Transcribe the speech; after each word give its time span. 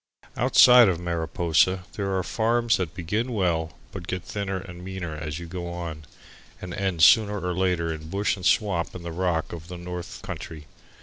Outside 0.35 0.87
of 0.89 0.99
Mariposa 0.99 1.83
there 1.93 2.17
are 2.17 2.23
farms 2.23 2.77
that 2.77 2.95
begin 2.95 3.33
well 3.33 3.77
but 3.91 4.07
get 4.07 4.23
thinner 4.23 4.57
and 4.57 4.83
meaner 4.83 5.15
as 5.15 5.37
you 5.37 5.45
go 5.45 5.71
on, 5.71 6.05
and 6.59 6.73
end 6.73 7.03
sooner 7.03 7.39
or 7.39 7.53
later 7.53 7.93
in 7.93 8.09
bush 8.09 8.35
and 8.35 8.43
swamp 8.43 8.95
and 8.95 9.05
the 9.05 9.11
rock 9.11 9.53
of 9.53 9.67
the 9.67 9.77
north 9.77 10.23
country. 10.23 10.65